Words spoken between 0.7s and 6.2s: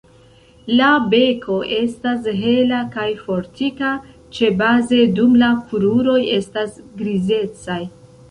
La beko estas hela kaj fortika ĉebaze dum la kruroj